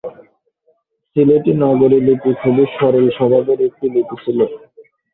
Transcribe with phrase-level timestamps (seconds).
[1.09, 4.39] সিলেটি নাগরী লিপি খুবই সরল স্বভাবের একটি লিপি ছিল।